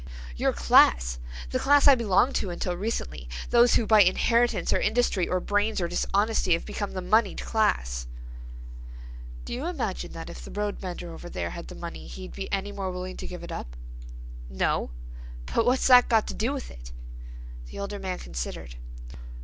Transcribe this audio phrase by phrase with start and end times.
[0.35, 1.19] "Your class;
[1.51, 5.79] the class I belonged to until recently; those who by inheritance or industry or brains
[5.79, 8.07] or dishonesty have become the moneyed class."
[9.45, 12.51] "Do you imagine that if that road mender over there had the money he'd be
[12.51, 13.75] any more willing to give it up?"
[14.49, 14.89] "No,
[15.53, 16.91] but what's that got to do with it?"
[17.67, 18.77] The older man considered.